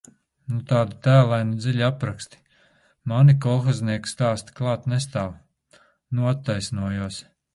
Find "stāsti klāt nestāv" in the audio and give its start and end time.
4.13-5.35